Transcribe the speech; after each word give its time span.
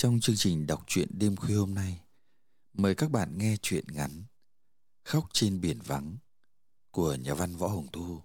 trong 0.00 0.20
chương 0.20 0.36
trình 0.36 0.66
đọc 0.66 0.82
truyện 0.86 1.08
đêm 1.10 1.36
khuya 1.36 1.54
hôm 1.54 1.74
nay, 1.74 2.00
mời 2.72 2.94
các 2.94 3.10
bạn 3.10 3.38
nghe 3.38 3.56
truyện 3.62 3.84
ngắn 3.88 4.24
Khóc 5.04 5.24
trên 5.32 5.60
biển 5.60 5.80
vắng 5.80 6.16
của 6.90 7.14
nhà 7.14 7.34
văn 7.34 7.56
Võ 7.56 7.68
Hồng 7.68 7.86
Thu 7.92 8.20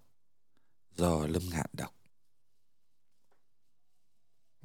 do 0.95 1.27
Lâm 1.27 1.49
Ngạn 1.49 1.65
đọc. 1.73 1.93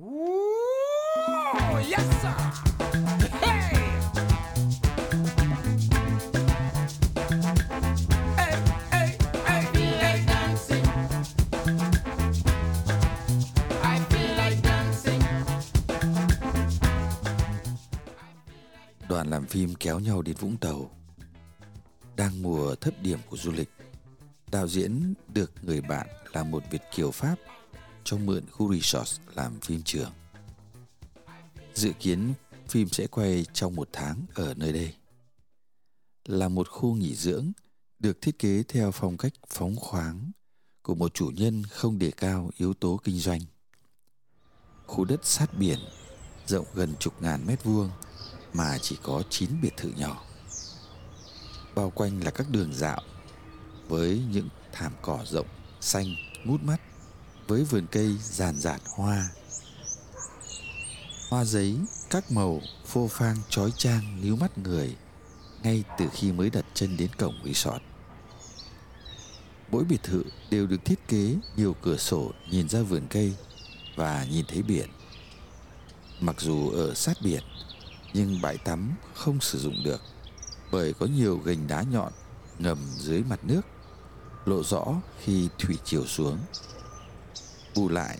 Ooh, 0.02 1.77
yes, 1.91 2.06
sir. 2.22 2.89
Đoàn 19.20 19.30
làm 19.30 19.46
phim 19.46 19.74
kéo 19.74 19.98
nhau 19.98 20.22
đến 20.22 20.36
Vũng 20.36 20.56
Tàu. 20.56 20.90
Đang 22.16 22.42
mùa 22.42 22.74
thấp 22.74 22.94
điểm 23.02 23.18
của 23.30 23.36
du 23.36 23.52
lịch, 23.52 23.68
đạo 24.50 24.68
diễn 24.68 25.14
được 25.28 25.52
người 25.62 25.80
bạn 25.80 26.06
là 26.32 26.44
một 26.44 26.62
Việt 26.70 26.82
kiều 26.94 27.10
Pháp 27.10 27.36
cho 28.04 28.16
mượn 28.16 28.44
khu 28.50 28.74
resort 28.74 29.20
làm 29.34 29.60
phim 29.60 29.82
trường. 29.82 30.12
Dự 31.74 31.92
kiến 32.00 32.32
phim 32.68 32.88
sẽ 32.88 33.06
quay 33.06 33.46
trong 33.52 33.76
một 33.76 33.88
tháng 33.92 34.26
ở 34.34 34.54
nơi 34.54 34.72
đây. 34.72 34.94
Là 36.24 36.48
một 36.48 36.68
khu 36.68 36.94
nghỉ 36.94 37.14
dưỡng 37.14 37.52
được 37.98 38.20
thiết 38.20 38.38
kế 38.38 38.62
theo 38.68 38.91
phong 38.91 39.16
cách 39.16 39.32
phóng 39.48 39.76
khoáng 39.76 40.30
của 40.82 40.94
một 40.94 41.14
chủ 41.14 41.30
nhân 41.34 41.62
không 41.70 41.98
đề 41.98 42.10
cao 42.10 42.50
yếu 42.56 42.74
tố 42.74 43.00
kinh 43.04 43.18
doanh. 43.18 43.41
Khu 44.86 45.04
đất 45.04 45.20
sát 45.26 45.58
biển 45.58 45.78
rộng 46.46 46.66
gần 46.74 46.94
chục 46.98 47.22
ngàn 47.22 47.46
mét 47.46 47.64
vuông 47.64 47.91
mà 48.53 48.79
chỉ 48.83 48.97
có 49.03 49.23
9 49.31 49.51
biệt 49.62 49.77
thự 49.77 49.91
nhỏ. 49.97 50.25
Bao 51.75 51.91
quanh 51.91 52.25
là 52.25 52.31
các 52.31 52.47
đường 52.51 52.75
dạo 52.75 53.01
với 53.89 54.23
những 54.31 54.48
thảm 54.73 54.93
cỏ 55.03 55.19
rộng, 55.27 55.47
xanh, 55.81 56.06
ngút 56.45 56.62
mắt 56.62 56.81
với 57.47 57.65
vườn 57.65 57.87
cây 57.91 58.17
ràn 58.23 58.61
rạt 58.61 58.81
hoa. 58.97 59.28
Hoa 61.31 61.45
giấy, 61.45 61.77
các 62.11 62.33
màu 62.33 62.61
phô 62.87 63.09
phang 63.09 63.37
chói 63.48 63.71
trang 63.77 64.21
níu 64.23 64.37
mắt 64.37 64.59
người 64.59 64.97
ngay 65.62 65.84
từ 65.99 66.09
khi 66.12 66.33
mới 66.33 66.50
đặt 66.50 66.65
chân 66.75 66.97
đến 66.97 67.10
cổng 67.19 67.34
resort. 67.44 67.83
Mỗi 69.71 69.84
biệt 69.84 70.03
thự 70.03 70.25
đều 70.50 70.66
được 70.66 70.84
thiết 70.84 71.09
kế 71.09 71.37
nhiều 71.56 71.77
cửa 71.83 71.97
sổ 71.97 72.33
nhìn 72.50 72.69
ra 72.69 72.83
vườn 72.83 73.06
cây 73.10 73.34
và 73.97 74.27
nhìn 74.31 74.44
thấy 74.49 74.62
biển. 74.62 74.89
Mặc 76.21 76.41
dù 76.41 76.71
ở 76.71 76.94
sát 76.94 77.16
biển, 77.22 77.43
nhưng 78.15 78.41
bãi 78.43 78.59
tắm 78.59 78.91
không 79.15 79.41
sử 79.41 79.59
dụng 79.59 79.82
được 79.84 80.00
bởi 80.71 80.93
có 80.93 81.06
nhiều 81.06 81.38
gành 81.38 81.66
đá 81.69 81.82
nhọn 81.82 82.12
ngầm 82.59 82.78
dưới 82.98 83.22
mặt 83.22 83.41
nước 83.43 83.60
lộ 84.44 84.62
rõ 84.62 84.84
khi 85.21 85.48
thủy 85.59 85.78
chiều 85.84 86.06
xuống. 86.06 86.38
Bù 87.75 87.88
lại, 87.88 88.19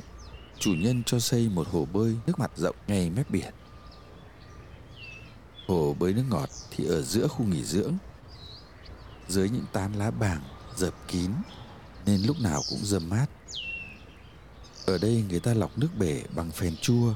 chủ 0.59 0.71
nhân 0.75 1.03
cho 1.07 1.19
xây 1.19 1.49
một 1.49 1.69
hồ 1.69 1.89
bơi 1.93 2.17
nước 2.27 2.39
mặt 2.39 2.51
rộng 2.57 2.77
ngay 2.87 3.11
mép 3.11 3.31
biển. 3.31 3.55
Hồ 5.69 5.97
bơi 5.99 6.13
nước 6.13 6.25
ngọt 6.29 6.49
thì 6.71 6.85
ở 6.85 7.03
giữa 7.03 7.29
khu 7.29 7.45
nghỉ 7.45 7.65
dưỡng. 7.65 7.95
Dưới 9.29 9.51
những 9.51 9.67
tán 9.73 9.93
lá 9.93 10.11
bàng 10.11 10.43
dập 10.77 10.95
kín 11.09 11.31
nên 12.07 12.23
lúc 12.23 12.37
nào 12.41 12.61
cũng 12.71 12.79
râm 12.83 13.09
mát. 13.09 13.27
Ở 14.87 14.99
đây 14.99 15.25
người 15.29 15.41
ta 15.41 15.55
lọc 15.55 15.79
nước 15.79 15.89
bể 15.99 16.23
bằng 16.35 16.51
phèn 16.51 16.77
chua, 16.77 17.15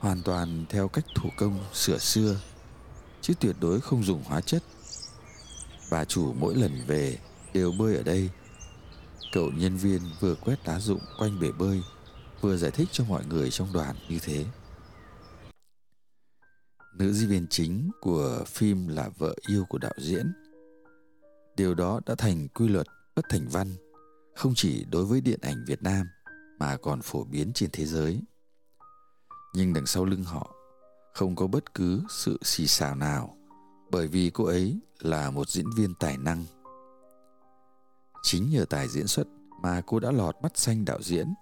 hoàn 0.00 0.22
toàn 0.22 0.64
theo 0.68 0.88
cách 0.88 1.04
thủ 1.14 1.30
công 1.36 1.64
sửa 1.72 1.98
xưa, 1.98 2.40
chứ 3.20 3.34
tuyệt 3.40 3.56
đối 3.60 3.80
không 3.80 4.04
dùng 4.04 4.22
hóa 4.24 4.40
chất. 4.40 4.62
Bà 5.90 6.04
chủ 6.04 6.32
mỗi 6.32 6.54
lần 6.54 6.72
về 6.86 7.18
đều 7.54 7.72
bơi 7.78 7.96
ở 7.96 8.02
đây. 8.02 8.30
Cậu 9.32 9.50
nhân 9.50 9.76
viên 9.76 10.00
vừa 10.20 10.34
quét 10.34 10.68
lá 10.68 10.80
rụng 10.80 11.00
quanh 11.18 11.40
bể 11.40 11.52
bơi, 11.58 11.82
vừa 12.40 12.56
giải 12.56 12.70
thích 12.70 12.88
cho 12.92 13.04
mọi 13.04 13.24
người 13.24 13.50
trong 13.50 13.72
đoàn 13.72 13.96
như 14.08 14.18
thế. 14.22 14.44
Nữ 16.94 17.12
diễn 17.12 17.28
viên 17.28 17.46
chính 17.50 17.90
của 18.00 18.44
phim 18.46 18.88
là 18.88 19.08
vợ 19.18 19.34
yêu 19.48 19.64
của 19.68 19.78
đạo 19.78 19.94
diễn. 19.98 20.32
Điều 21.56 21.74
đó 21.74 22.00
đã 22.06 22.14
thành 22.14 22.48
quy 22.48 22.68
luật 22.68 22.86
bất 23.16 23.22
thành 23.28 23.48
văn, 23.48 23.74
không 24.34 24.52
chỉ 24.56 24.84
đối 24.90 25.04
với 25.04 25.20
điện 25.20 25.38
ảnh 25.42 25.64
Việt 25.66 25.82
Nam 25.82 26.06
mà 26.58 26.76
còn 26.76 27.02
phổ 27.02 27.24
biến 27.24 27.52
trên 27.54 27.70
thế 27.72 27.86
giới. 27.86 28.20
Nhưng 29.54 29.72
đằng 29.72 29.86
sau 29.86 30.04
lưng 30.04 30.24
họ 30.24 30.50
không 31.14 31.36
có 31.36 31.46
bất 31.46 31.74
cứ 31.74 32.02
sự 32.08 32.38
xì 32.42 32.66
xào 32.66 32.94
nào 32.94 33.36
bởi 33.90 34.08
vì 34.08 34.30
cô 34.30 34.44
ấy 34.44 34.80
là 34.98 35.30
một 35.30 35.48
diễn 35.48 35.66
viên 35.76 35.94
tài 35.94 36.16
năng. 36.18 36.44
Chính 38.22 38.50
nhờ 38.50 38.64
tài 38.70 38.88
diễn 38.88 39.06
xuất 39.06 39.26
mà 39.62 39.82
cô 39.86 40.00
đã 40.00 40.12
lọt 40.12 40.36
mắt 40.42 40.58
xanh 40.58 40.84
đạo 40.84 41.02
diễn 41.02 41.34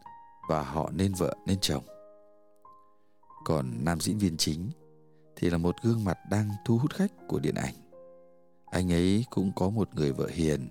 và 0.49 0.63
họ 0.63 0.91
nên 0.95 1.15
vợ 1.15 1.37
nên 1.47 1.59
chồng. 1.61 1.85
Còn 3.45 3.85
nam 3.85 4.01
diễn 4.01 4.19
viên 4.19 4.37
chính 4.37 4.71
thì 5.37 5.51
là 5.51 5.59
một 5.59 5.75
gương 5.83 6.05
mặt 6.05 6.19
đang 6.31 6.51
thu 6.65 6.79
hút 6.79 6.95
khách 6.95 7.13
của 7.29 7.39
điện 7.39 7.55
ảnh. 7.55 7.75
Anh 8.71 8.93
ấy 8.93 9.25
cũng 9.31 9.53
có 9.57 9.71
một 9.71 9.95
người 9.95 10.13
vợ 10.13 10.27
hiền. 10.27 10.69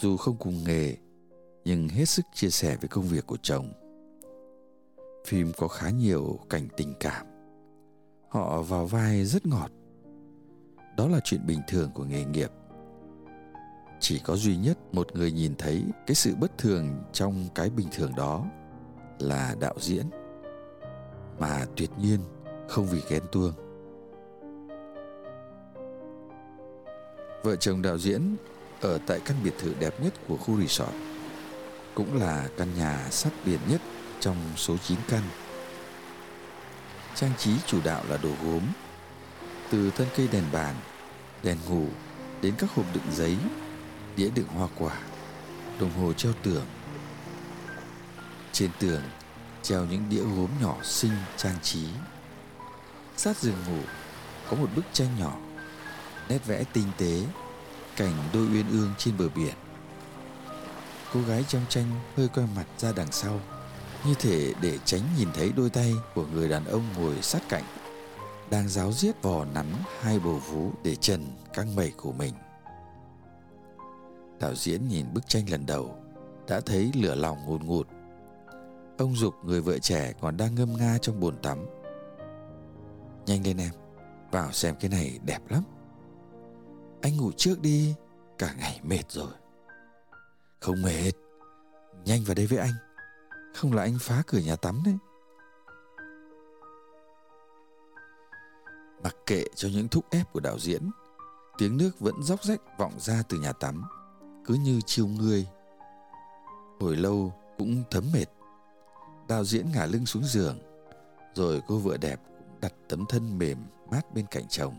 Dù 0.00 0.16
không 0.16 0.36
cùng 0.36 0.64
nghề, 0.64 0.96
nhưng 1.64 1.88
hết 1.88 2.04
sức 2.04 2.26
chia 2.34 2.50
sẻ 2.50 2.76
với 2.80 2.88
công 2.88 3.08
việc 3.08 3.26
của 3.26 3.38
chồng. 3.42 3.72
Phim 5.26 5.52
có 5.52 5.68
khá 5.68 5.90
nhiều 5.90 6.38
cảnh 6.50 6.68
tình 6.76 6.94
cảm. 7.00 7.26
Họ 8.28 8.62
vào 8.62 8.86
vai 8.86 9.24
rất 9.24 9.46
ngọt. 9.46 9.70
Đó 10.96 11.08
là 11.08 11.20
chuyện 11.24 11.46
bình 11.46 11.60
thường 11.68 11.90
của 11.94 12.04
nghề 12.04 12.24
nghiệp. 12.24 12.50
Chỉ 14.00 14.20
có 14.24 14.36
duy 14.36 14.56
nhất 14.56 14.78
một 14.92 15.16
người 15.16 15.32
nhìn 15.32 15.54
thấy 15.58 15.84
cái 16.06 16.14
sự 16.14 16.34
bất 16.40 16.58
thường 16.58 17.04
trong 17.12 17.48
cái 17.54 17.70
bình 17.70 17.86
thường 17.92 18.12
đó 18.16 18.46
là 19.18 19.56
đạo 19.60 19.74
diễn. 19.78 20.06
Mà 21.38 21.66
tuyệt 21.76 21.90
nhiên 21.98 22.20
không 22.68 22.86
vì 22.86 23.00
ghen 23.10 23.22
tuông. 23.32 23.52
Vợ 27.42 27.56
chồng 27.56 27.82
đạo 27.82 27.98
diễn 27.98 28.36
ở 28.80 28.98
tại 29.06 29.20
căn 29.24 29.36
biệt 29.44 29.54
thự 29.58 29.74
đẹp 29.80 29.94
nhất 30.02 30.14
của 30.28 30.36
khu 30.36 30.60
resort 30.60 30.94
cũng 31.94 32.18
là 32.18 32.48
căn 32.56 32.68
nhà 32.78 33.08
sát 33.10 33.30
biển 33.46 33.60
nhất 33.68 33.80
trong 34.20 34.36
số 34.56 34.76
9 34.76 34.98
căn. 35.08 35.22
Trang 37.14 37.32
trí 37.38 37.50
chủ 37.66 37.80
đạo 37.84 38.04
là 38.08 38.16
đồ 38.16 38.30
gốm, 38.44 38.62
từ 39.70 39.90
thân 39.90 40.08
cây 40.16 40.28
đèn 40.32 40.44
bàn, 40.52 40.74
đèn 41.42 41.58
ngủ 41.68 41.86
đến 42.42 42.54
các 42.58 42.70
hộp 42.74 42.86
đựng 42.94 43.12
giấy, 43.12 43.36
đĩa 44.16 44.30
đựng 44.30 44.48
hoa 44.48 44.68
quả, 44.78 44.98
đồng 45.80 45.90
hồ 45.92 46.12
treo 46.12 46.32
tường. 46.42 46.64
Trên 48.52 48.70
tường 48.78 49.02
treo 49.62 49.84
những 49.84 50.08
đĩa 50.08 50.22
gốm 50.22 50.48
nhỏ 50.60 50.76
xinh 50.82 51.12
trang 51.36 51.56
trí. 51.62 51.86
Sát 53.16 53.36
giường 53.36 53.64
ngủ 53.68 53.82
có 54.50 54.56
một 54.56 54.68
bức 54.76 54.84
tranh 54.92 55.08
nhỏ, 55.18 55.36
nét 56.28 56.46
vẽ 56.46 56.64
tinh 56.72 56.86
tế, 56.98 57.22
cảnh 57.96 58.14
đôi 58.32 58.46
uyên 58.46 58.70
ương 58.70 58.90
trên 58.98 59.16
bờ 59.18 59.28
biển. 59.28 59.54
Cô 61.12 61.20
gái 61.22 61.44
trong 61.48 61.62
tranh 61.68 61.86
hơi 62.16 62.28
quay 62.28 62.46
mặt 62.56 62.64
ra 62.78 62.92
đằng 62.92 63.12
sau 63.12 63.40
như 64.06 64.14
thể 64.14 64.54
để 64.62 64.78
tránh 64.84 65.00
nhìn 65.18 65.28
thấy 65.34 65.52
đôi 65.56 65.70
tay 65.70 65.94
của 66.14 66.26
người 66.26 66.48
đàn 66.48 66.64
ông 66.64 66.84
ngồi 66.98 67.22
sát 67.22 67.42
cạnh, 67.48 67.64
đang 68.50 68.68
giáo 68.68 68.92
giết 68.92 69.22
vò 69.22 69.44
nắn 69.44 69.66
hai 70.00 70.18
bầu 70.18 70.40
vú 70.50 70.70
để 70.84 70.96
trần 70.96 71.26
căng 71.54 71.76
mẩy 71.76 71.92
của 71.96 72.12
mình. 72.12 72.34
Đạo 74.40 74.54
diễn 74.54 74.88
nhìn 74.88 75.14
bức 75.14 75.28
tranh 75.28 75.50
lần 75.50 75.66
đầu, 75.66 75.96
đã 76.48 76.60
thấy 76.60 76.90
lửa 76.94 77.14
lòng 77.14 77.46
ngùn 77.46 77.66
ngụt. 77.66 77.88
Ông 78.98 79.16
dục 79.16 79.34
người 79.44 79.60
vợ 79.60 79.78
trẻ 79.78 80.12
còn 80.20 80.36
đang 80.36 80.54
ngâm 80.54 80.76
nga 80.76 80.98
trong 80.98 81.20
bồn 81.20 81.36
tắm. 81.42 81.66
Nhanh 83.26 83.46
lên 83.46 83.56
em, 83.56 83.72
vào 84.30 84.52
xem 84.52 84.74
cái 84.80 84.90
này 84.90 85.18
đẹp 85.24 85.40
lắm. 85.48 85.62
Anh 87.02 87.16
ngủ 87.16 87.32
trước 87.36 87.60
đi, 87.60 87.94
cả 88.38 88.54
ngày 88.58 88.80
mệt 88.82 89.02
rồi. 89.08 89.32
Không 90.60 90.82
mệt, 90.82 91.12
nhanh 92.04 92.24
vào 92.24 92.34
đây 92.34 92.46
với 92.46 92.58
anh 92.58 92.72
không 93.54 93.72
là 93.72 93.82
anh 93.82 93.96
phá 94.00 94.22
cửa 94.26 94.38
nhà 94.38 94.56
tắm 94.56 94.82
đấy. 94.84 94.98
Mặc 99.02 99.16
kệ 99.26 99.44
cho 99.54 99.68
những 99.68 99.88
thúc 99.88 100.04
ép 100.10 100.32
của 100.32 100.40
đạo 100.40 100.58
diễn, 100.58 100.90
Tiếng 101.58 101.76
nước 101.76 102.00
vẫn 102.00 102.22
róc 102.22 102.44
rách 102.44 102.60
vọng 102.78 102.92
ra 102.98 103.22
từ 103.28 103.38
nhà 103.38 103.52
tắm, 103.52 103.84
Cứ 104.44 104.54
như 104.54 104.80
chiêu 104.86 105.06
ngươi. 105.06 105.46
Hồi 106.80 106.96
lâu 106.96 107.34
cũng 107.58 107.84
thấm 107.90 108.04
mệt, 108.12 108.26
Đạo 109.28 109.44
diễn 109.44 109.66
ngả 109.72 109.86
lưng 109.86 110.06
xuống 110.06 110.24
giường, 110.24 110.58
Rồi 111.34 111.60
cô 111.68 111.78
vợ 111.78 111.96
đẹp 111.96 112.20
cũng 112.26 112.60
đặt 112.60 112.72
tấm 112.88 113.04
thân 113.08 113.38
mềm 113.38 113.58
mát 113.90 114.14
bên 114.14 114.26
cạnh 114.30 114.44
chồng. 114.48 114.74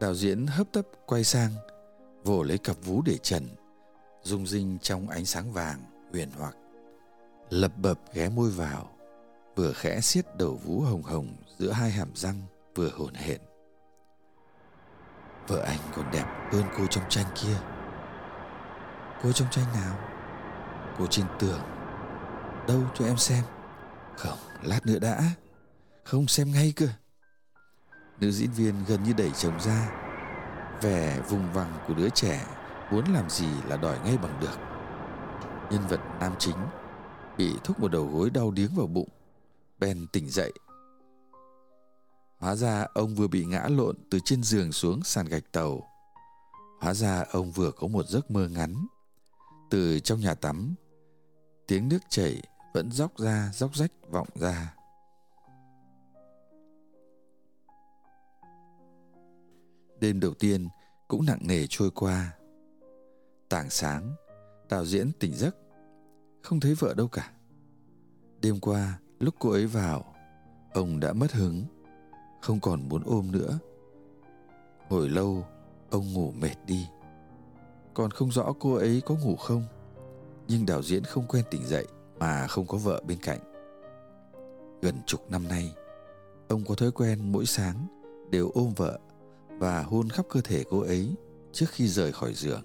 Đạo 0.00 0.14
diễn 0.14 0.46
hấp 0.46 0.72
tấp 0.72 0.86
quay 1.06 1.24
sang, 1.24 1.50
Vồ 2.24 2.42
lấy 2.42 2.58
cặp 2.58 2.76
vú 2.84 3.02
để 3.02 3.18
trần, 3.18 3.48
Rung 4.22 4.46
rinh 4.46 4.78
trong 4.78 5.08
ánh 5.08 5.24
sáng 5.24 5.52
vàng, 5.52 5.82
huyền 6.12 6.28
hoặc 6.38 6.56
lập 7.50 7.72
bập 7.76 7.98
ghé 8.12 8.28
môi 8.28 8.50
vào, 8.50 8.90
vừa 9.56 9.72
khẽ 9.72 10.00
siết 10.00 10.36
đầu 10.36 10.60
vú 10.64 10.80
hồng 10.80 11.02
hồng 11.02 11.36
giữa 11.58 11.72
hai 11.72 11.90
hàm 11.90 12.08
răng, 12.14 12.42
vừa 12.74 12.90
hồn 12.90 13.14
hển. 13.14 13.40
Vợ 15.48 15.60
anh 15.60 15.78
còn 15.96 16.10
đẹp 16.12 16.24
hơn 16.52 16.64
cô 16.78 16.86
trong 16.86 17.04
tranh 17.08 17.26
kia. 17.34 17.56
Cô 19.22 19.32
trong 19.32 19.48
tranh 19.50 19.64
nào? 19.74 19.98
Cô 20.98 21.06
trên 21.06 21.26
tường. 21.38 21.60
Đâu 22.68 22.80
cho 22.94 23.04
em 23.04 23.16
xem. 23.16 23.44
Không, 24.16 24.38
lát 24.62 24.86
nữa 24.86 24.98
đã. 24.98 25.22
Không 26.04 26.26
xem 26.26 26.52
ngay 26.52 26.72
cơ. 26.76 26.86
Nữ 28.20 28.30
diễn 28.30 28.50
viên 28.50 28.74
gần 28.88 29.02
như 29.02 29.12
đẩy 29.12 29.30
chồng 29.30 29.60
ra. 29.60 29.90
Vẻ 30.80 31.20
vùng 31.28 31.52
vằng 31.52 31.72
của 31.88 31.94
đứa 31.94 32.08
trẻ 32.08 32.46
muốn 32.90 33.04
làm 33.12 33.30
gì 33.30 33.48
là 33.68 33.76
đòi 33.76 33.98
ngay 34.04 34.18
bằng 34.18 34.40
được. 34.40 34.58
Nhân 35.70 35.86
vật 35.86 36.00
nam 36.20 36.32
chính 36.38 36.56
bị 37.38 37.52
thúc 37.64 37.80
một 37.80 37.88
đầu 37.88 38.06
gối 38.06 38.30
đau 38.30 38.50
điếng 38.50 38.74
vào 38.74 38.86
bụng. 38.86 39.08
Ben 39.78 40.06
tỉnh 40.12 40.30
dậy. 40.30 40.52
Hóa 42.38 42.54
ra 42.54 42.86
ông 42.94 43.14
vừa 43.14 43.28
bị 43.28 43.44
ngã 43.44 43.68
lộn 43.68 43.96
từ 44.10 44.18
trên 44.24 44.42
giường 44.42 44.72
xuống 44.72 45.02
sàn 45.04 45.26
gạch 45.26 45.52
tàu. 45.52 45.82
Hóa 46.80 46.94
ra 46.94 47.24
ông 47.32 47.50
vừa 47.50 47.70
có 47.70 47.86
một 47.86 48.06
giấc 48.06 48.30
mơ 48.30 48.48
ngắn. 48.48 48.86
Từ 49.70 50.00
trong 50.00 50.20
nhà 50.20 50.34
tắm, 50.34 50.74
tiếng 51.66 51.88
nước 51.88 51.98
chảy 52.08 52.42
vẫn 52.74 52.92
róc 52.92 53.18
ra 53.18 53.50
róc 53.54 53.76
rách, 53.76 53.92
vọng 54.10 54.28
ra. 54.34 54.74
Đêm 60.00 60.20
đầu 60.20 60.34
tiên 60.34 60.68
cũng 61.08 61.26
nặng 61.26 61.40
nề 61.42 61.66
trôi 61.68 61.90
qua. 61.90 62.32
Tảng 63.48 63.70
sáng, 63.70 64.14
đạo 64.68 64.86
diễn 64.86 65.12
tỉnh 65.20 65.34
giấc 65.34 65.56
không 66.42 66.60
thấy 66.60 66.74
vợ 66.74 66.94
đâu 66.94 67.08
cả. 67.08 67.32
Đêm 68.42 68.60
qua, 68.60 68.98
lúc 69.20 69.34
cô 69.38 69.50
ấy 69.50 69.66
vào, 69.66 70.14
ông 70.72 71.00
đã 71.00 71.12
mất 71.12 71.32
hứng, 71.32 71.64
không 72.40 72.60
còn 72.60 72.88
muốn 72.88 73.02
ôm 73.06 73.32
nữa. 73.32 73.58
Hồi 74.88 75.08
lâu, 75.08 75.46
ông 75.90 76.12
ngủ 76.12 76.32
mệt 76.40 76.54
đi. 76.66 76.86
Còn 77.94 78.10
không 78.10 78.32
rõ 78.32 78.52
cô 78.60 78.74
ấy 78.74 79.02
có 79.06 79.14
ngủ 79.14 79.36
không, 79.36 79.62
nhưng 80.48 80.66
đạo 80.66 80.82
diễn 80.82 81.04
không 81.04 81.26
quen 81.28 81.44
tỉnh 81.50 81.66
dậy 81.66 81.86
mà 82.18 82.46
không 82.46 82.66
có 82.66 82.78
vợ 82.78 83.02
bên 83.06 83.18
cạnh. 83.22 83.40
Gần 84.82 84.94
chục 85.06 85.30
năm 85.30 85.48
nay, 85.48 85.74
ông 86.48 86.64
có 86.64 86.74
thói 86.74 86.90
quen 86.90 87.32
mỗi 87.32 87.46
sáng 87.46 87.86
đều 88.30 88.50
ôm 88.54 88.72
vợ 88.76 88.98
và 89.48 89.82
hôn 89.82 90.08
khắp 90.08 90.26
cơ 90.28 90.40
thể 90.40 90.64
cô 90.70 90.80
ấy 90.80 91.14
trước 91.52 91.66
khi 91.70 91.88
rời 91.88 92.12
khỏi 92.12 92.34
giường. 92.34 92.62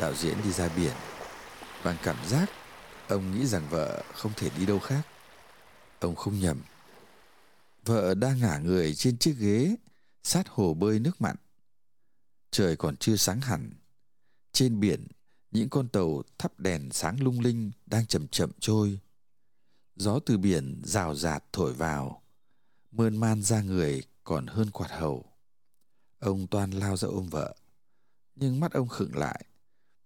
Đạo 0.00 0.14
diễn 0.14 0.42
đi 0.44 0.52
ra 0.52 0.68
biển. 0.76 0.92
Bằng 1.84 1.96
cảm 2.02 2.16
giác 2.28 2.50
ông 3.08 3.30
nghĩ 3.30 3.46
rằng 3.46 3.68
vợ 3.70 4.02
không 4.14 4.32
thể 4.36 4.50
đi 4.58 4.66
đâu 4.66 4.78
khác. 4.78 5.06
Ông 6.00 6.14
không 6.14 6.40
nhầm. 6.40 6.62
Vợ 7.84 8.14
đang 8.14 8.40
ngả 8.40 8.58
người 8.58 8.94
trên 8.94 9.18
chiếc 9.18 9.36
ghế, 9.38 9.76
sát 10.22 10.48
hồ 10.48 10.74
bơi 10.74 10.98
nước 10.98 11.20
mặn. 11.20 11.36
Trời 12.50 12.76
còn 12.76 12.96
chưa 12.96 13.16
sáng 13.16 13.40
hẳn. 13.40 13.70
Trên 14.52 14.80
biển, 14.80 15.06
những 15.50 15.68
con 15.68 15.88
tàu 15.88 16.22
thắp 16.38 16.60
đèn 16.60 16.88
sáng 16.92 17.22
lung 17.22 17.40
linh 17.40 17.70
đang 17.86 18.06
chậm 18.06 18.28
chậm 18.28 18.50
trôi. 18.60 19.00
Gió 19.96 20.18
từ 20.26 20.38
biển 20.38 20.82
rào 20.84 21.14
rạt 21.14 21.44
thổi 21.52 21.72
vào. 21.72 22.22
Mơn 22.90 23.16
man 23.16 23.42
ra 23.42 23.62
người 23.62 24.02
còn 24.24 24.46
hơn 24.46 24.70
quạt 24.70 24.90
hầu. 24.90 25.24
Ông 26.18 26.46
toan 26.46 26.70
lao 26.70 26.96
ra 26.96 27.08
ôm 27.08 27.28
vợ. 27.28 27.54
Nhưng 28.36 28.60
mắt 28.60 28.72
ông 28.72 28.88
khựng 28.88 29.16
lại 29.16 29.44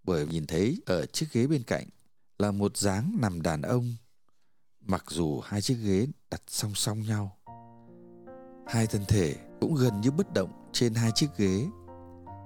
bởi 0.03 0.27
nhìn 0.27 0.47
thấy 0.47 0.81
ở 0.85 1.05
chiếc 1.05 1.25
ghế 1.31 1.47
bên 1.47 1.63
cạnh 1.63 1.87
là 2.39 2.51
một 2.51 2.77
dáng 2.77 3.17
nằm 3.19 3.41
đàn 3.41 3.61
ông. 3.61 3.95
Mặc 4.79 5.05
dù 5.09 5.39
hai 5.39 5.61
chiếc 5.61 5.77
ghế 5.83 6.07
đặt 6.31 6.41
song 6.47 6.71
song 6.75 7.01
nhau, 7.01 7.37
hai 8.67 8.87
thân 8.87 9.05
thể 9.07 9.35
cũng 9.61 9.75
gần 9.75 10.01
như 10.01 10.11
bất 10.11 10.33
động 10.33 10.69
trên 10.73 10.93
hai 10.93 11.11
chiếc 11.15 11.27
ghế, 11.37 11.65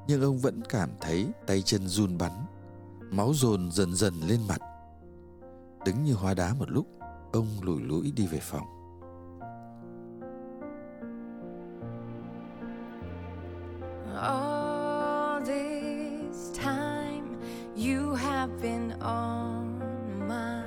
nhưng 0.07 0.21
ông 0.21 0.38
vẫn 0.38 0.62
cảm 0.69 0.89
thấy 1.01 1.27
tay 1.48 1.62
chân 1.62 1.88
run 1.88 2.18
bắn, 2.18 2.31
máu 3.12 3.33
dồn 3.33 3.71
dần 3.71 3.95
dần 3.95 4.13
lên 4.27 4.39
mặt. 4.48 4.62
Đứng 5.86 6.04
như 6.04 6.13
hóa 6.13 6.33
đá 6.33 6.54
một 6.54 6.71
lúc, 6.71 6.88
ông 7.33 7.48
lủi 7.62 7.81
lũi 7.81 8.12
đi 8.12 8.27
về 8.27 8.39
phòng. 8.42 8.77
On 19.07 19.80
my 20.28 20.64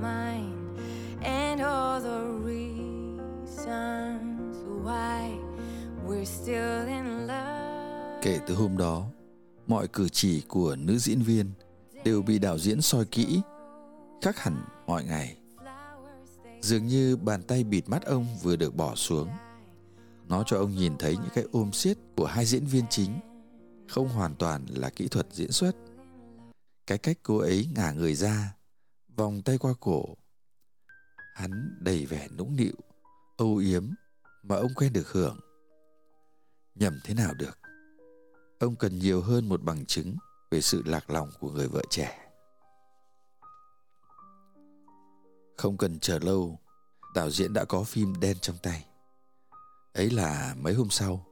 mind, 0.00 0.78
and 1.22 1.60
all 1.60 2.00
the 2.00 2.20
reasons 2.44 3.66
why 4.84 5.32
we're 6.06 6.24
still 6.24 6.86
in 6.86 7.26
love. 7.26 8.20
kể 8.22 8.40
từ 8.46 8.54
hôm 8.54 8.76
đó 8.76 9.06
mọi 9.66 9.88
cử 9.88 10.08
chỉ 10.08 10.40
của 10.48 10.76
nữ 10.76 10.98
diễn 10.98 11.22
viên 11.22 11.50
đều 12.04 12.22
bị 12.22 12.38
đạo 12.38 12.58
diễn 12.58 12.80
soi 12.82 13.04
kỹ 13.04 13.40
khác 14.22 14.38
hẳn 14.38 14.64
mọi 14.86 15.04
ngày. 15.04 15.36
Dường 16.60 16.86
như 16.86 17.16
bàn 17.16 17.42
tay 17.42 17.64
bịt 17.64 17.88
mắt 17.88 18.04
ông 18.04 18.26
vừa 18.42 18.56
được 18.56 18.76
bỏ 18.76 18.94
xuống. 18.94 19.28
Nó 20.28 20.42
cho 20.46 20.56
ông 20.56 20.74
nhìn 20.74 20.92
thấy 20.98 21.16
những 21.16 21.30
cái 21.34 21.44
ôm 21.52 21.72
siết 21.72 21.98
của 22.16 22.26
hai 22.26 22.44
diễn 22.44 22.64
viên 22.64 22.84
chính 22.90 23.10
không 23.88 24.08
hoàn 24.08 24.34
toàn 24.34 24.66
là 24.68 24.90
kỹ 24.90 25.08
thuật 25.08 25.26
diễn 25.32 25.52
xuất 25.52 25.76
cái 26.86 26.98
cách 26.98 27.18
cô 27.22 27.38
ấy 27.38 27.68
ngả 27.74 27.92
người 27.92 28.14
ra, 28.14 28.56
vòng 29.16 29.42
tay 29.42 29.58
qua 29.58 29.72
cổ. 29.80 30.04
Hắn 31.34 31.78
đầy 31.80 32.06
vẻ 32.06 32.28
nũng 32.38 32.56
nịu, 32.56 32.74
âu 33.36 33.56
yếm 33.56 33.90
mà 34.42 34.56
ông 34.56 34.74
quen 34.74 34.92
được 34.92 35.08
hưởng. 35.08 35.40
Nhầm 36.74 37.00
thế 37.04 37.14
nào 37.14 37.34
được? 37.34 37.58
Ông 38.58 38.76
cần 38.76 38.98
nhiều 38.98 39.22
hơn 39.22 39.48
một 39.48 39.62
bằng 39.62 39.86
chứng 39.86 40.16
về 40.50 40.60
sự 40.60 40.82
lạc 40.86 41.10
lòng 41.10 41.30
của 41.40 41.50
người 41.50 41.68
vợ 41.68 41.82
trẻ. 41.90 42.30
Không 45.56 45.76
cần 45.76 45.98
chờ 45.98 46.18
lâu, 46.18 46.60
đạo 47.14 47.30
diễn 47.30 47.52
đã 47.52 47.64
có 47.64 47.82
phim 47.82 48.20
đen 48.20 48.36
trong 48.40 48.56
tay. 48.62 48.86
Ấy 49.92 50.10
là 50.10 50.54
mấy 50.60 50.74
hôm 50.74 50.90
sau, 50.90 51.26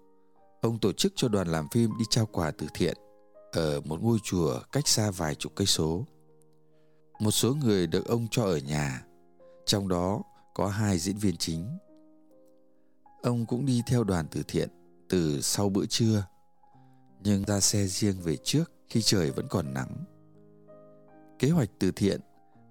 ông 0.61 0.79
tổ 0.79 0.93
chức 0.93 1.13
cho 1.17 1.29
đoàn 1.29 1.49
làm 1.49 1.69
phim 1.69 1.99
đi 1.99 2.05
trao 2.11 2.27
quà 2.27 2.51
từ 2.51 2.67
thiện 2.75 2.97
ở 3.53 3.81
một 3.81 4.03
ngôi 4.03 4.19
chùa 4.23 4.61
cách 4.73 4.89
xa 4.89 5.11
vài 5.11 5.35
chục 5.35 5.53
cây 5.55 5.67
số. 5.67 6.07
Một 7.21 7.31
số 7.31 7.55
người 7.55 7.87
được 7.87 8.07
ông 8.07 8.27
cho 8.31 8.43
ở 8.45 8.57
nhà, 8.57 9.03
trong 9.67 9.89
đó 9.89 10.23
có 10.55 10.69
hai 10.69 10.99
diễn 10.99 11.17
viên 11.17 11.37
chính. 11.37 11.79
Ông 13.23 13.47
cũng 13.47 13.67
đi 13.67 13.83
theo 13.87 14.05
đoàn 14.05 14.27
từ 14.31 14.43
thiện 14.49 14.69
từ 15.09 15.41
sau 15.41 15.69
bữa 15.69 15.87
trưa, 15.87 16.27
nhưng 17.23 17.45
ra 17.45 17.61
xe 17.61 17.87
riêng 17.87 18.21
về 18.21 18.37
trước 18.37 18.73
khi 18.89 19.03
trời 19.03 19.31
vẫn 19.31 19.47
còn 19.51 19.75
nắng. 19.75 20.05
Kế 21.39 21.51
hoạch 21.51 21.71
từ 21.79 21.91
thiện 21.91 22.21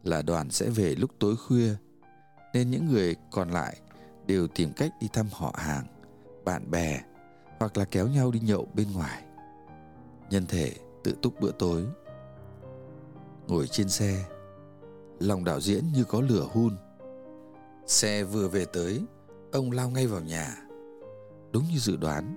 là 0.03 0.21
đoàn 0.21 0.49
sẽ 0.49 0.69
về 0.69 0.95
lúc 0.95 1.11
tối 1.19 1.35
khuya, 1.37 1.75
nên 2.53 2.71
những 2.71 2.87
người 2.87 3.15
còn 3.31 3.49
lại 3.49 3.77
đều 4.25 4.47
tìm 4.47 4.73
cách 4.73 4.91
đi 5.01 5.07
thăm 5.13 5.27
họ 5.31 5.55
hàng, 5.57 5.85
bạn 6.45 6.71
bè 6.71 7.01
hoặc 7.59 7.77
là 7.77 7.85
kéo 7.85 8.07
nhau 8.07 8.31
đi 8.31 8.39
nhậu 8.39 8.67
bên 8.73 8.91
ngoài 8.91 9.23
nhân 10.31 10.45
thể 10.47 10.73
tự 11.03 11.15
túc 11.21 11.39
bữa 11.39 11.51
tối. 11.51 11.85
Ngồi 13.47 13.67
trên 13.67 13.89
xe, 13.89 14.25
lòng 15.19 15.43
đạo 15.43 15.61
diễn 15.61 15.83
như 15.93 16.03
có 16.03 16.21
lửa 16.21 16.47
hun. 16.53 16.75
Xe 17.87 18.23
vừa 18.23 18.47
về 18.47 18.65
tới, 18.65 19.01
ông 19.51 19.71
lao 19.71 19.89
ngay 19.89 20.07
vào 20.07 20.21
nhà. 20.21 20.57
Đúng 21.51 21.63
như 21.71 21.79
dự 21.79 21.95
đoán, 21.95 22.35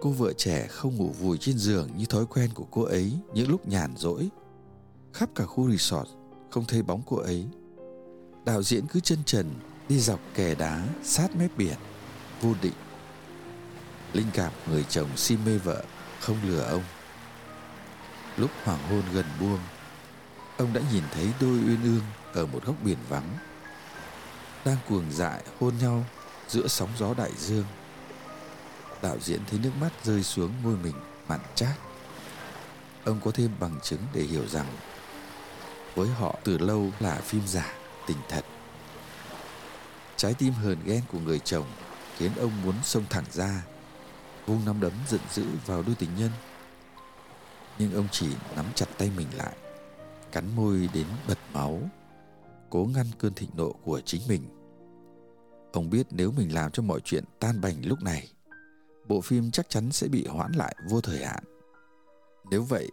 cô 0.00 0.10
vợ 0.10 0.32
trẻ 0.32 0.66
không 0.66 0.96
ngủ 0.96 1.08
vùi 1.08 1.38
trên 1.38 1.58
giường 1.58 1.88
như 1.96 2.04
thói 2.06 2.26
quen 2.26 2.50
của 2.54 2.66
cô 2.70 2.82
ấy 2.82 3.12
những 3.34 3.50
lúc 3.50 3.68
nhàn 3.68 3.96
rỗi. 3.96 4.28
Khắp 5.12 5.30
cả 5.34 5.44
khu 5.44 5.70
resort, 5.70 6.08
không 6.50 6.64
thấy 6.64 6.82
bóng 6.82 7.02
cô 7.06 7.16
ấy. 7.16 7.46
Đạo 8.44 8.62
diễn 8.62 8.86
cứ 8.86 9.00
chân 9.00 9.18
trần 9.26 9.46
đi 9.88 9.98
dọc 9.98 10.20
kè 10.34 10.54
đá 10.54 10.88
sát 11.02 11.36
mép 11.36 11.56
biển, 11.56 11.76
vô 12.40 12.54
định. 12.62 12.72
Linh 14.12 14.26
cảm 14.34 14.52
người 14.70 14.84
chồng 14.88 15.08
si 15.16 15.36
mê 15.46 15.58
vợ 15.58 15.84
không 16.26 16.36
lừa 16.42 16.62
ông. 16.62 16.82
Lúc 18.36 18.50
hoàng 18.64 18.88
hôn 18.90 19.02
gần 19.12 19.24
buông 19.40 19.60
ông 20.56 20.72
đã 20.72 20.80
nhìn 20.92 21.02
thấy 21.14 21.28
đôi 21.40 21.50
uyên 21.50 21.82
ương 21.82 22.02
ở 22.32 22.46
một 22.46 22.64
góc 22.64 22.74
biển 22.84 22.98
vắng 23.08 23.36
đang 24.64 24.76
cuồng 24.88 25.12
dại 25.12 25.42
hôn 25.60 25.74
nhau 25.80 26.04
giữa 26.48 26.68
sóng 26.68 26.88
gió 26.98 27.14
đại 27.14 27.30
dương. 27.38 27.64
Đạo 29.02 29.16
diễn 29.20 29.40
thấy 29.50 29.58
nước 29.62 29.70
mắt 29.80 29.90
rơi 30.04 30.22
xuống 30.22 30.52
môi 30.62 30.76
mình 30.76 30.94
mặn 31.28 31.40
chát. 31.54 31.76
Ông 33.04 33.20
có 33.24 33.30
thêm 33.30 33.50
bằng 33.60 33.80
chứng 33.82 34.00
để 34.14 34.22
hiểu 34.22 34.46
rằng 34.48 34.66
với 35.94 36.08
họ 36.08 36.34
từ 36.44 36.58
lâu 36.58 36.90
là 37.00 37.14
phim 37.14 37.46
giả, 37.46 37.72
tình 38.06 38.18
thật. 38.28 38.44
Trái 40.16 40.34
tim 40.34 40.52
hờn 40.52 40.78
ghen 40.84 41.02
của 41.12 41.18
người 41.18 41.38
chồng 41.38 41.66
khiến 42.16 42.30
ông 42.36 42.52
muốn 42.64 42.74
xông 42.82 43.04
thẳng 43.10 43.24
ra, 43.32 43.62
vung 44.46 44.64
nắm 44.66 44.80
đấm 44.80 44.92
giận 45.08 45.20
dữ 45.32 45.44
vào 45.66 45.82
đôi 45.82 45.94
tình 45.98 46.10
nhân. 46.18 46.30
Nhưng 47.78 47.94
ông 47.94 48.08
chỉ 48.10 48.28
nắm 48.56 48.64
chặt 48.74 48.86
tay 48.98 49.10
mình 49.16 49.26
lại, 49.36 49.56
cắn 50.32 50.56
môi 50.56 50.88
đến 50.94 51.06
bật 51.28 51.38
máu, 51.52 51.80
cố 52.70 52.88
ngăn 52.94 53.06
cơn 53.18 53.34
thịnh 53.34 53.50
nộ 53.54 53.72
của 53.72 54.00
chính 54.00 54.22
mình. 54.28 54.42
Ông 55.72 55.90
biết 55.90 56.06
nếu 56.10 56.32
mình 56.32 56.54
làm 56.54 56.70
cho 56.70 56.82
mọi 56.82 57.00
chuyện 57.04 57.24
tan 57.40 57.60
bành 57.60 57.86
lúc 57.86 58.02
này, 58.02 58.28
bộ 59.08 59.20
phim 59.20 59.50
chắc 59.50 59.68
chắn 59.68 59.92
sẽ 59.92 60.08
bị 60.08 60.26
hoãn 60.26 60.52
lại 60.52 60.76
vô 60.88 61.00
thời 61.00 61.24
hạn. 61.24 61.44
Nếu 62.50 62.62
vậy, 62.62 62.90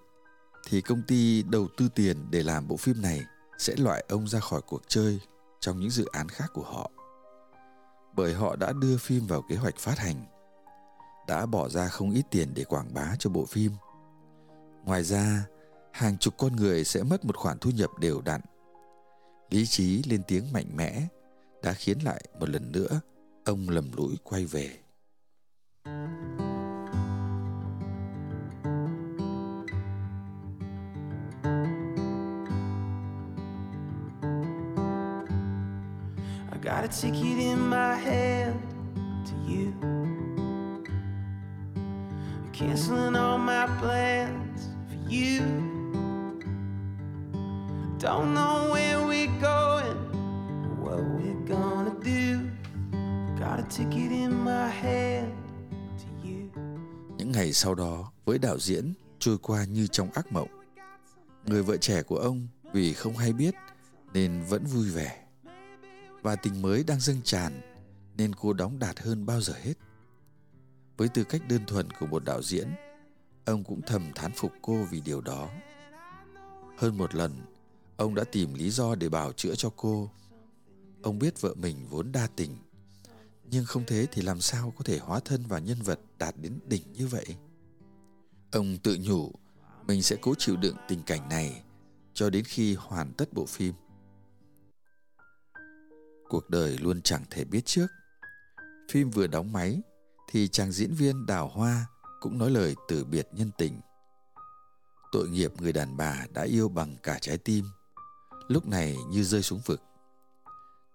thì 0.69 0.81
công 0.81 1.01
ty 1.01 1.43
đầu 1.43 1.67
tư 1.77 1.89
tiền 1.95 2.17
để 2.29 2.43
làm 2.43 2.67
bộ 2.67 2.77
phim 2.77 3.01
này 3.01 3.21
sẽ 3.57 3.75
loại 3.75 4.05
ông 4.09 4.27
ra 4.27 4.39
khỏi 4.39 4.61
cuộc 4.61 4.81
chơi 4.87 5.19
trong 5.59 5.79
những 5.79 5.89
dự 5.89 6.05
án 6.11 6.29
khác 6.29 6.45
của 6.53 6.63
họ. 6.63 6.91
Bởi 8.15 8.33
họ 8.33 8.55
đã 8.55 8.71
đưa 8.81 8.97
phim 8.97 9.27
vào 9.27 9.41
kế 9.49 9.55
hoạch 9.55 9.77
phát 9.77 9.99
hành, 9.99 10.25
đã 11.27 11.45
bỏ 11.45 11.69
ra 11.69 11.87
không 11.87 12.11
ít 12.11 12.23
tiền 12.31 12.53
để 12.53 12.63
quảng 12.63 12.93
bá 12.93 13.15
cho 13.19 13.29
bộ 13.29 13.45
phim. 13.45 13.71
Ngoài 14.85 15.03
ra, 15.03 15.45
hàng 15.91 16.17
chục 16.17 16.33
con 16.37 16.55
người 16.55 16.83
sẽ 16.83 17.03
mất 17.03 17.25
một 17.25 17.37
khoản 17.37 17.57
thu 17.59 17.71
nhập 17.71 17.89
đều 17.99 18.21
đặn. 18.21 18.41
Lý 19.49 19.65
trí 19.65 20.03
lên 20.03 20.21
tiếng 20.27 20.53
mạnh 20.53 20.67
mẽ 20.75 21.07
đã 21.63 21.73
khiến 21.73 21.99
lại 22.03 22.23
một 22.39 22.49
lần 22.49 22.71
nữa 22.71 23.01
ông 23.45 23.69
lầm 23.69 23.91
lũi 23.97 24.17
quay 24.23 24.45
về. 24.45 24.69
I 36.51 36.57
got 36.61 36.83
a 36.83 36.87
ticket 37.01 37.37
in 37.37 37.69
my 37.69 37.95
hand 37.95 38.55
to 39.25 39.35
you. 39.47 39.92
Canceling 42.63 43.15
all 43.15 43.37
my 43.37 43.67
plans 43.79 44.69
for 44.87 44.95
you. 45.11 45.41
Don't 47.99 48.33
know 48.33 48.71
where 48.71 49.05
we're 49.07 49.39
going, 49.41 49.97
or 50.63 50.75
what 50.83 50.99
we're 51.15 51.45
gonna 51.47 51.93
do. 52.03 52.39
Got 53.39 53.59
a 53.59 53.65
ticket 53.69 54.11
in 54.11 54.45
my 54.45 54.69
hand 54.69 55.33
to 55.97 56.07
you. 56.23 56.63
Những 57.17 57.31
ngày 57.31 57.53
sau 57.53 57.75
đó, 57.75 58.11
với 58.25 58.39
đạo 58.39 58.59
diễn 58.59 58.93
trôi 59.19 59.37
qua 59.37 59.65
như 59.65 59.87
trong 59.87 60.11
ác 60.13 60.31
mộng. 60.31 60.49
Người 61.45 61.63
vợ 61.63 61.77
trẻ 61.77 62.03
của 62.03 62.17
ông 62.17 62.47
vì 62.73 62.93
không 62.93 63.17
hay 63.17 63.33
biết 63.33 63.55
nên 64.13 64.41
vẫn 64.49 64.65
vui 64.65 64.89
vẻ. 64.89 65.19
Và 66.21 66.35
tình 66.35 66.61
mới 66.61 66.83
đang 66.83 66.99
dâng 66.99 67.21
tràn 67.23 67.61
nên 68.17 68.35
cô 68.35 68.53
đóng 68.53 68.79
đạt 68.79 68.99
hơn 68.99 69.25
bao 69.25 69.41
giờ 69.41 69.53
hết. 69.63 69.73
Với 70.97 71.09
tư 71.09 71.23
cách 71.23 71.41
đơn 71.49 71.65
thuần 71.65 71.91
của 71.91 72.05
một 72.05 72.23
đạo 72.25 72.41
diễn, 72.41 72.67
ông 73.45 73.63
cũng 73.63 73.81
thầm 73.81 74.11
thán 74.15 74.31
phục 74.35 74.51
cô 74.61 74.83
vì 74.83 75.01
điều 75.01 75.21
đó. 75.21 75.49
Hơn 76.77 76.97
một 76.97 77.15
lần, 77.15 77.31
ông 77.97 78.15
đã 78.15 78.23
tìm 78.31 78.53
lý 78.53 78.69
do 78.69 78.95
để 78.95 79.09
bảo 79.09 79.31
chữa 79.33 79.55
cho 79.55 79.69
cô. 79.75 80.09
Ông 81.01 81.19
biết 81.19 81.41
vợ 81.41 81.53
mình 81.53 81.87
vốn 81.89 82.11
đa 82.11 82.27
tình, 82.35 82.57
nhưng 83.51 83.65
không 83.65 83.83
thế 83.87 84.07
thì 84.11 84.21
làm 84.21 84.41
sao 84.41 84.73
có 84.77 84.83
thể 84.83 84.99
hóa 84.99 85.19
thân 85.19 85.43
vào 85.45 85.59
nhân 85.59 85.81
vật 85.81 85.99
đạt 86.17 86.35
đến 86.37 86.59
đỉnh 86.65 86.93
như 86.93 87.07
vậy? 87.07 87.25
Ông 88.51 88.77
tự 88.77 88.97
nhủ 89.01 89.31
mình 89.87 90.01
sẽ 90.01 90.15
cố 90.21 90.33
chịu 90.37 90.55
đựng 90.55 90.75
tình 90.87 91.03
cảnh 91.03 91.29
này 91.29 91.63
cho 92.13 92.29
đến 92.29 92.43
khi 92.43 92.75
hoàn 92.75 93.13
tất 93.13 93.33
bộ 93.33 93.45
phim. 93.45 93.73
Cuộc 96.29 96.49
đời 96.49 96.77
luôn 96.77 97.01
chẳng 97.01 97.23
thể 97.29 97.43
biết 97.43 97.65
trước. 97.65 97.87
Phim 98.91 99.09
vừa 99.09 99.27
đóng 99.27 99.51
máy 99.51 99.81
thì 100.33 100.47
chàng 100.47 100.71
diễn 100.71 100.93
viên 100.93 101.25
Đào 101.25 101.47
Hoa 101.47 101.85
cũng 102.19 102.37
nói 102.37 102.51
lời 102.51 102.75
từ 102.87 103.05
biệt 103.05 103.27
nhân 103.31 103.51
tình. 103.57 103.81
Tội 105.11 105.29
nghiệp 105.29 105.51
người 105.61 105.73
đàn 105.73 105.97
bà 105.97 106.25
đã 106.33 106.41
yêu 106.41 106.69
bằng 106.69 106.95
cả 107.03 107.17
trái 107.21 107.37
tim, 107.37 107.65
lúc 108.47 108.67
này 108.67 108.97
như 109.09 109.23
rơi 109.23 109.41
xuống 109.41 109.59
vực. 109.65 109.81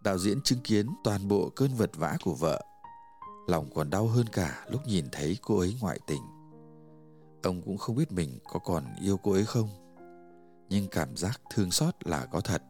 Đạo 0.02 0.18
diễn 0.18 0.42
chứng 0.42 0.60
kiến 0.60 0.88
toàn 1.04 1.28
bộ 1.28 1.50
cơn 1.56 1.74
vật 1.74 1.90
vã 1.96 2.16
của 2.24 2.34
vợ, 2.34 2.62
lòng 3.46 3.70
còn 3.74 3.90
đau 3.90 4.06
hơn 4.06 4.26
cả 4.32 4.66
lúc 4.70 4.86
nhìn 4.86 5.04
thấy 5.12 5.38
cô 5.42 5.58
ấy 5.58 5.76
ngoại 5.80 6.00
tình. 6.06 6.22
Ông 7.42 7.62
cũng 7.62 7.78
không 7.78 7.96
biết 7.96 8.12
mình 8.12 8.38
có 8.44 8.58
còn 8.58 8.84
yêu 9.02 9.16
cô 9.16 9.32
ấy 9.32 9.44
không, 9.44 9.68
nhưng 10.68 10.88
cảm 10.88 11.16
giác 11.16 11.40
thương 11.54 11.70
xót 11.70 11.94
là 12.04 12.26
có 12.26 12.40
thật. 12.40 12.62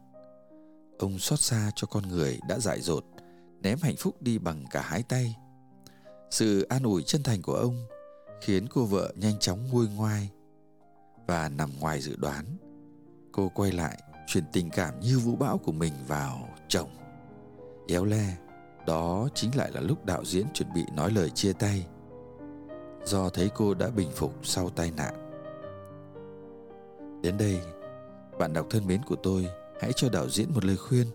Ông 0.99 1.19
xót 1.19 1.39
xa 1.39 1.71
cho 1.75 1.87
con 1.87 2.09
người 2.09 2.39
đã 2.47 2.59
dại 2.59 2.81
dột, 2.81 3.05
ném 3.61 3.77
hạnh 3.81 3.95
phúc 3.97 4.21
đi 4.21 4.37
bằng 4.37 4.65
cả 4.71 4.81
hai 4.81 5.03
tay. 5.03 5.35
Sự 6.29 6.61
an 6.61 6.83
ủi 6.83 7.03
chân 7.03 7.23
thành 7.23 7.41
của 7.41 7.53
ông 7.53 7.85
khiến 8.41 8.67
cô 8.67 8.85
vợ 8.85 9.13
nhanh 9.15 9.39
chóng 9.39 9.67
nguôi 9.71 9.87
ngoai 9.95 10.29
và 11.27 11.49
nằm 11.49 11.69
ngoài 11.79 12.01
dự 12.01 12.15
đoán. 12.17 12.45
Cô 13.31 13.51
quay 13.55 13.71
lại 13.71 14.01
truyền 14.27 14.43
tình 14.53 14.69
cảm 14.69 14.99
như 14.99 15.19
vũ 15.19 15.35
bão 15.35 15.57
của 15.57 15.71
mình 15.71 15.93
vào 16.07 16.49
chồng. 16.67 16.89
Éo 17.87 18.05
le, 18.05 18.37
đó 18.87 19.29
chính 19.35 19.57
lại 19.57 19.71
là 19.73 19.81
lúc 19.81 20.05
đạo 20.05 20.25
diễn 20.25 20.45
chuẩn 20.53 20.73
bị 20.73 20.83
nói 20.95 21.11
lời 21.11 21.29
chia 21.29 21.53
tay. 21.53 21.87
Do 23.05 23.29
thấy 23.29 23.49
cô 23.55 23.73
đã 23.73 23.89
bình 23.89 24.09
phục 24.15 24.33
sau 24.43 24.69
tai 24.69 24.91
nạn. 24.91 25.13
Đến 27.21 27.37
đây, 27.37 27.61
bạn 28.39 28.53
đọc 28.53 28.67
thân 28.69 28.87
mến 28.87 29.01
của 29.03 29.15
tôi 29.23 29.47
hãy 29.81 29.91
cho 29.95 30.09
đạo 30.09 30.29
diễn 30.29 30.53
một 30.53 30.65
lời 30.65 30.77
khuyên 30.77 31.07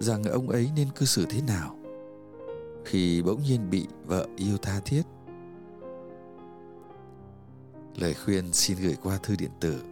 rằng 0.00 0.24
ông 0.24 0.48
ấy 0.48 0.70
nên 0.76 0.90
cư 0.90 1.06
xử 1.06 1.26
thế 1.30 1.40
nào 1.40 1.76
khi 2.84 3.22
bỗng 3.22 3.42
nhiên 3.42 3.70
bị 3.70 3.86
vợ 4.06 4.26
yêu 4.36 4.58
tha 4.58 4.80
thiết 4.84 5.02
lời 7.96 8.14
khuyên 8.14 8.52
xin 8.52 8.78
gửi 8.80 8.96
qua 9.02 9.18
thư 9.22 9.36
điện 9.36 9.50
tử 9.60 9.82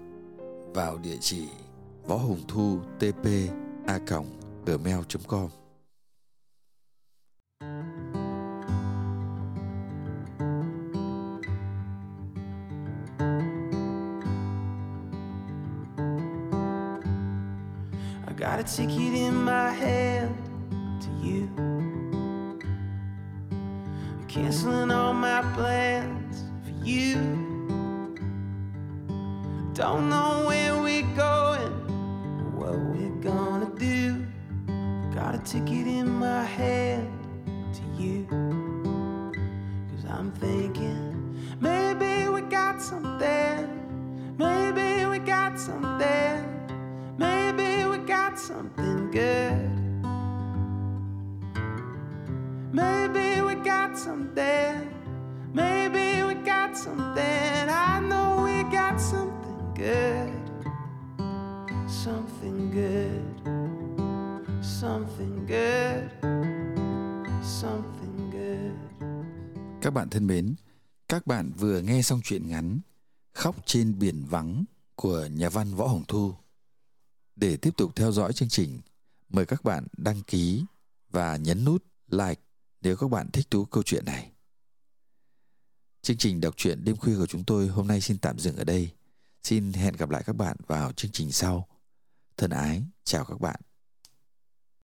vào 0.74 0.98
địa 0.98 1.16
chỉ 1.20 1.48
võ 2.06 2.16
hùng 2.16 2.40
thu 2.48 2.78
tp 2.98 3.26
a 3.86 3.98
gmail 4.66 4.98
com 5.28 5.48
I 18.26 18.34
got 18.38 18.58
a 18.58 18.62
ticket 18.62 19.14
in 19.14 19.44
my 19.44 19.70
hand 19.70 20.34
to 21.00 21.10
you. 21.22 21.71
Canceling 24.32 24.90
all 24.90 25.12
my 25.12 25.42
plans 25.52 26.44
for 26.64 26.86
you. 26.86 27.16
Don't 29.74 30.08
know 30.08 30.44
where 30.46 30.80
we're 30.80 31.14
going, 31.14 31.74
or 32.40 32.50
what 32.56 32.78
we're 32.78 33.20
gonna 33.20 33.70
do. 33.78 34.24
Got 35.14 35.34
a 35.34 35.38
ticket 35.44 35.86
in 35.86 36.08
my 36.08 36.44
hand 36.44 37.12
to 37.74 38.02
you. 38.02 38.26
Cause 39.90 40.06
I'm 40.10 40.32
thinking, 40.32 41.38
maybe 41.60 42.30
we 42.30 42.40
got 42.40 42.80
something. 42.80 44.34
Maybe 44.38 45.04
we 45.04 45.18
got 45.18 45.60
something. 45.60 46.48
Maybe 47.18 47.84
we 47.84 47.98
got 47.98 48.38
something 48.38 49.10
good. 49.10 49.71
Something. 56.84 57.68
I 57.68 58.00
know 58.08 58.44
we 58.44 58.62
got 58.72 59.00
something 59.00 59.74
good. 59.76 60.30
Something 61.88 62.70
good. 62.74 63.22
Something 64.62 65.46
good. 65.46 66.10
Something 67.42 68.30
good. 68.30 68.72
Các 69.82 69.90
bạn 69.90 70.10
thân 70.10 70.26
mến, 70.26 70.54
các 71.08 71.26
bạn 71.26 71.52
vừa 71.58 71.80
nghe 71.80 72.02
xong 72.02 72.20
chuyện 72.24 72.48
ngắn 72.48 72.80
Khóc 73.32 73.56
trên 73.66 73.98
biển 73.98 74.24
vắng 74.30 74.64
của 74.94 75.26
nhà 75.26 75.48
văn 75.48 75.74
Võ 75.74 75.86
Hồng 75.86 76.04
Thu. 76.08 76.34
Để 77.36 77.56
tiếp 77.56 77.70
tục 77.76 77.96
theo 77.96 78.12
dõi 78.12 78.32
chương 78.32 78.48
trình, 78.48 78.80
mời 79.28 79.46
các 79.46 79.64
bạn 79.64 79.86
đăng 79.96 80.22
ký 80.22 80.64
và 81.10 81.36
nhấn 81.36 81.64
nút 81.64 81.84
like 82.10 82.40
nếu 82.80 82.96
các 82.96 83.10
bạn 83.10 83.30
thích 83.32 83.50
thú 83.50 83.64
câu 83.64 83.82
chuyện 83.82 84.04
này. 84.04 84.31
Chương 86.02 86.16
trình 86.16 86.40
đọc 86.40 86.54
truyện 86.56 86.84
đêm 86.84 86.96
khuya 86.96 87.16
của 87.16 87.26
chúng 87.26 87.44
tôi 87.44 87.66
hôm 87.66 87.86
nay 87.86 88.00
xin 88.00 88.18
tạm 88.18 88.38
dừng 88.38 88.56
ở 88.56 88.64
đây. 88.64 88.90
Xin 89.42 89.72
hẹn 89.72 89.96
gặp 89.96 90.10
lại 90.10 90.22
các 90.26 90.36
bạn 90.36 90.56
vào 90.66 90.92
chương 90.92 91.10
trình 91.10 91.32
sau. 91.32 91.68
Thân 92.36 92.50
ái, 92.50 92.82
chào 93.04 93.24
các 93.24 93.40
bạn. 93.40 93.60